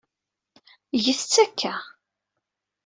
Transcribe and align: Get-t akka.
Get-t 1.03 1.35
akka. 1.43 1.73